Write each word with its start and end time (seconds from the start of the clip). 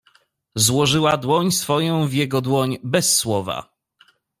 "Złożyła 0.55 1.17
dłoń 1.17 1.51
swoją 1.51 2.07
w 2.07 2.13
jego 2.13 2.41
dłoń 2.41 2.77
bez 2.83 3.15
słowa." 3.15 3.69